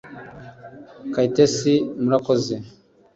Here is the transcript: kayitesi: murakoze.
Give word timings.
kayitesi: 1.13 1.73
murakoze. 2.01 2.55